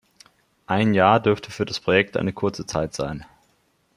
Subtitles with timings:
[0.65, 3.23] Ein Jahr dürfte für das Projekt eine kurze Zeit sein.